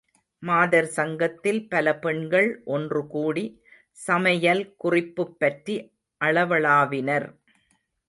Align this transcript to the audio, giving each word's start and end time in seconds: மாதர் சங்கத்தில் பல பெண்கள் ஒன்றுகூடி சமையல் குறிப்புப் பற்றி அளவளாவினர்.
மாதர் 0.43 0.87
சங்கத்தில் 0.87 1.69
பல 1.69 1.93
பெண்கள் 1.97 2.49
ஒன்றுகூடி 2.67 3.45
சமையல் 3.99 4.75
குறிப்புப் 4.77 5.39
பற்றி 5.39 5.77
அளவளாவினர். 6.21 7.29